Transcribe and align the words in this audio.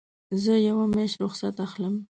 زه 0.43 0.53
یوه 0.67 0.85
میاشت 0.93 1.17
رخصت 1.23 1.55
اخلم. 1.65 1.95